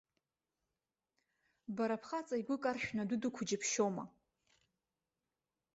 [1.75, 4.03] Бара бхаҵа игәы каршәны адәы дықәу џьыбшьома?